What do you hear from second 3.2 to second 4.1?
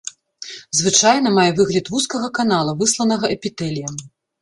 эпітэліем.